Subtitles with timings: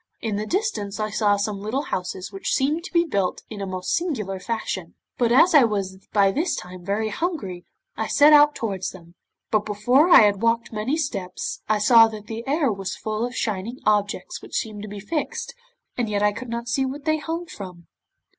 [0.19, 3.67] In the distance I saw some little houses which seemed to be built in a
[3.67, 7.65] most singular fashion, but as I was by this time very hungry
[7.97, 9.13] I set out towards them,
[9.51, 13.35] but before I had walked many steps, I saw that the air was full of
[13.35, 15.53] shining objects which seemed to be fixed,
[15.95, 17.85] and yet I could not see what they hung from.